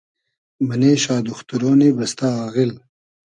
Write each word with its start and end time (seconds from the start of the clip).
مئنې 0.67 0.91
شا 1.03 1.15
دوختورۉنی 1.27 1.89
بئستۂ 1.97 2.29
آغیل 2.47 2.71